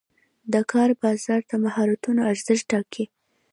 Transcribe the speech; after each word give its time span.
د 0.53 0.55
کار 0.71 0.89
بازار 1.01 1.41
د 1.49 1.51
مهارتونو 1.63 2.21
ارزښت 2.31 2.65
ټاکي. 2.71 3.05